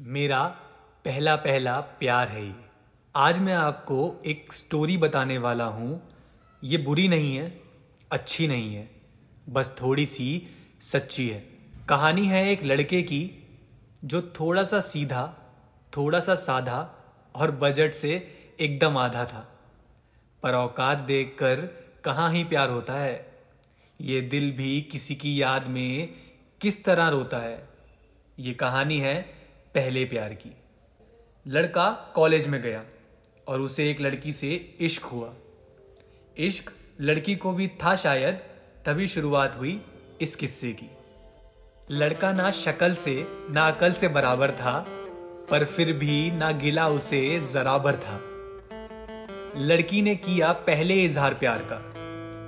[0.00, 0.44] मेरा
[1.04, 2.54] पहला पहला प्यार है ये।
[3.16, 6.02] आज मैं आपको एक स्टोरी बताने वाला हूँ।
[6.64, 7.60] ये बुरी नहीं है,
[8.10, 8.90] अच्छी नहीं है,
[9.48, 10.48] बस थोड़ी सी
[10.80, 11.40] सच्ची है।
[11.88, 13.48] कहानी है एक लड़के की,
[14.04, 15.34] जो थोड़ा सा सीधा,
[15.96, 16.94] थोड़ा सा साधा
[17.34, 18.14] और बजट से
[18.60, 19.60] एकदम आधा था।
[20.42, 21.60] पर औकात देख कर
[22.04, 23.42] कहाँ ही प्यार होता है?
[24.00, 26.14] ये दिल भी किसी की याद में
[26.60, 27.68] किस तरह रोता है?
[28.38, 29.39] ये कहानी है
[29.74, 30.56] पहले प्यार की।
[31.46, 32.84] लड़का कॉलेज में गया
[33.48, 35.34] और उसे एक लड़की से इश्क हुआ।
[36.36, 38.34] इश्क लड़की को भी था शायद,
[38.86, 39.80] तभी शुरुआत हुई
[40.20, 40.90] इस किस्से की।
[41.90, 44.86] लड़का ना शक्ल से, ना अकल से बराबर था,
[45.50, 48.20] पर फिर भी ना गिला उसे जराबर था।
[49.56, 51.94] लड़की ने किया पहले इजहार प्यार का।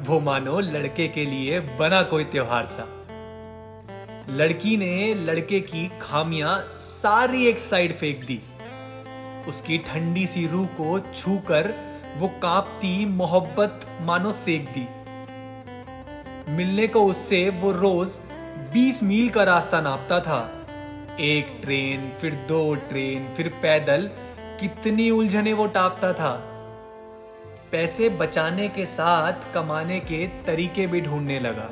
[0.00, 2.97] वो मानो लड़के के लिए बना कोई त्योहार सा।
[4.30, 8.40] लड़की ने लड़के की खामियाँ सारी एक साइड फेंक दी।
[9.48, 11.74] उसकी ठंडी सी रूह को छूकर
[12.16, 14.86] वो कांपती, मोहब्बत मानो सेक दी।
[16.52, 18.08] मिलने को उससे वो रोज
[18.72, 20.66] 20 मील का रास्ता नापता था।
[21.20, 24.10] एक ट्रेन, फिर दो ट्रेन, फिर पैदल
[24.60, 26.32] कितनी उलझने वो टापता था।
[27.72, 31.70] पैसे बचाने के साथ, कमाने के तरीके भी ढूँढने लगा।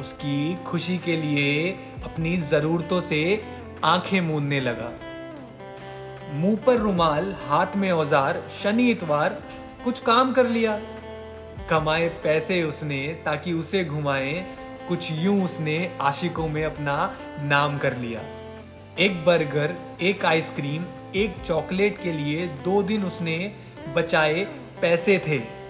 [0.00, 1.70] उसकी खुशी के लिए
[2.04, 3.42] अपनी जरूरतों से
[3.84, 4.92] आँखें मूंदने लगा।
[6.32, 9.42] मुँह पर रुमाल, हाथ में औज़ार, शनि इतवार,
[9.84, 10.80] कुछ काम कर लिया।
[11.70, 14.46] कमाए पैसे उसने ताकि उसे घुमाए,
[14.88, 18.20] कुछ यूँ उसने आशिकों में अपना नाम कर लिया।
[18.98, 23.54] एक बर्गर, एक आइसक्रीम, एक चॉकलेट के लिए दो दिन उसने
[23.96, 24.44] बचाए
[24.80, 25.61] पैसे थे।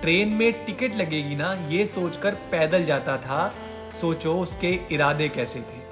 [0.00, 3.54] ट्रेन में टिकट लगेगी ना, ये सोचकर पैदल जाता था।
[4.00, 5.86] सोचो उसके इरादे कैसे थे।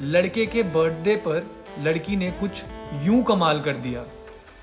[0.00, 4.04] लड़के के बर्थडे पर लड़की ने कुछ यूँ कमाल कर दिया।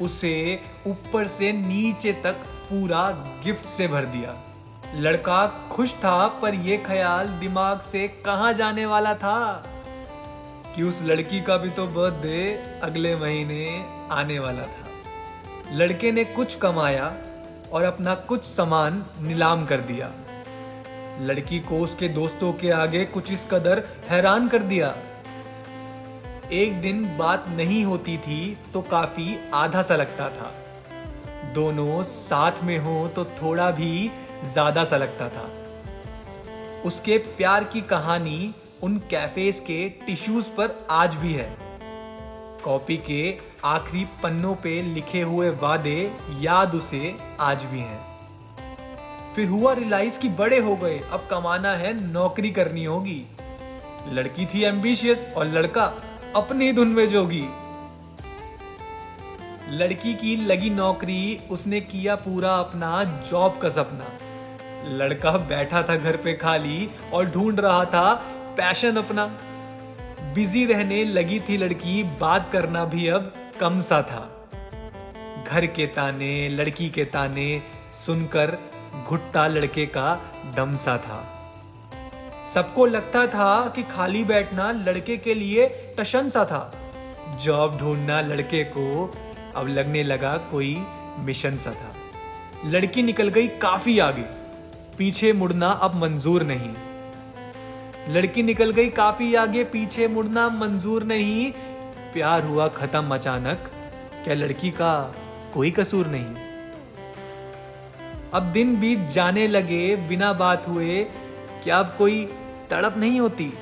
[0.01, 2.33] उसे ऊपर से नीचे तक
[2.69, 3.11] पूरा
[3.43, 4.43] गिफ्ट से भर दिया।
[4.95, 9.63] लड़का खुश था, पर यह ख्याल दिमाग से कहा जाने वाला था?
[10.75, 14.87] कि उस लड़की का भी तो बर्थडे अगले महीने आने वाला था।
[15.71, 17.17] लड़के ने कुछ कमाया
[17.75, 20.11] और अपना कुछ सामान नीलाम कर दिया।
[21.21, 24.93] लड़की को उसके दोस्तों के आगे कुछ इस कदर हैरान कर दिया।
[26.53, 30.51] एक दिन बात नहीं होती थी तो काफ़ी आधा सा लगता था।
[31.53, 34.11] दोनों साथ में हो तो थोड़ा भी
[34.43, 35.49] ज़्यादा सा लगता था।
[36.85, 38.53] उसके प्यार की कहानी
[38.83, 41.49] उन कैफेज के टिश्यूज पर आज भी है।
[42.65, 48.15] कॉपी के आखिरी पन्नों पे लिखे हुए वादे याद उसे आज भी हैं।
[49.35, 53.21] फिर हुआ रिलाइज कि बड़े हो गए, अब कमाना है नौकरी करनी होगी।
[54.11, 55.93] लड़की थी एम्बिशियस और लड़का
[56.35, 57.45] अपनी धुन में जोगी।
[59.69, 64.05] लड़की की लगी नौकरी, उसने किया पूरा अपना जॉब का सपना।
[64.97, 68.13] लड़का बैठा था घर पे खाली और ढूंढ रहा था
[68.57, 69.25] पैशन अपना।
[70.35, 74.49] बिज़ी रहने लगी थी लड़की, बात करना भी अब कम सा था।
[75.47, 77.61] घर के ताने, लड़की के ताने
[77.93, 78.57] सुनकर
[79.07, 80.21] घुट्टा लड़के का
[80.55, 81.51] दम सा था।
[82.53, 86.75] सबको लगता था कि खाली बैठना लड़के के लिए टशन सा था।
[87.43, 89.13] जॉब ढूंढना लड़के को
[89.55, 90.83] अब लगने लगा कोई
[91.19, 91.95] मिशन सा था।
[92.65, 94.25] लड़की निकल गई काफ़ी आगे।
[94.97, 96.73] पीछे मुड़ना अब मंजूर नहीं।
[98.09, 101.51] लड़की निकल गई काफ़ी आगे, पीछे मुड़ना मंजूर नहीं।
[102.13, 103.71] प्यार हुआ खत्म अचानक।
[104.23, 105.15] क्या लड़की का
[105.53, 106.25] कोई कसूर नहीं?
[108.33, 111.03] अब दिन बीत जाने लगे, बिना बात हुए।
[111.63, 112.25] क्या अब कोई
[112.69, 113.53] तड़प नहीं होती?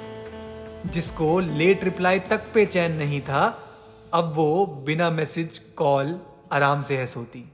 [0.86, 3.70] जिसको लेट रिप्लाई तक पे चैन नहीं था,
[4.14, 6.20] अब वो बिना मैसेज कॉल
[6.52, 7.52] आराम से है सोती।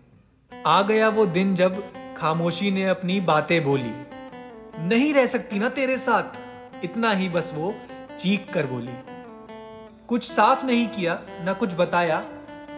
[0.65, 1.83] आ गया वो दिन जब
[2.17, 3.91] खामोशी ने अपनी बातें बोली।
[4.79, 6.48] नहीं रह सकती ना तेरे साथ।
[6.83, 7.75] इतना ही बस वो
[8.19, 8.93] चीख कर बोली।
[10.07, 12.25] कुछ साफ़ नहीं किया, ना कुछ बताया,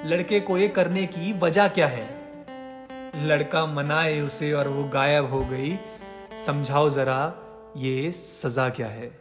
[0.06, 2.08] लड़के को ये करने की वजह क्या है?
[3.26, 5.80] लड़का मनाए उसे और वो गायब हो गई।
[6.46, 7.36] समझाओ जरा,
[7.78, 9.20] ये सजा क्या है?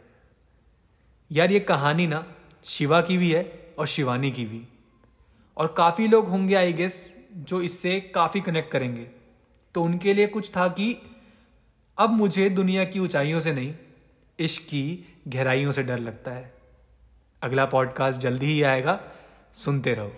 [1.31, 2.25] यार ये कहानी ना,
[2.63, 4.67] शिवा की भी है और शिवानी की भी।
[5.57, 9.07] और काफ़ी लोग होंगे आई गेस जो इससे काफ़ी कनेक्ट करेंगे।
[9.73, 11.15] तो उनके लिए कुछ था कि,
[11.97, 13.73] अब मुझे दुनिया की ऊंचाइयों से नहीं
[14.41, 16.53] इश्क की गहराइयों से डर लगता है।
[17.41, 19.03] अगला पॉडकास्ट जल्दी ही आएगा
[19.53, 20.13] सुनते रहो।